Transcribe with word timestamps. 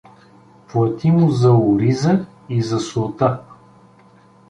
Плати 0.67 1.11
му 1.11 1.29
за 1.31 1.51
ориза 1.53 2.25
и 2.49 2.61
за 2.61 2.79
солта. 2.79 3.33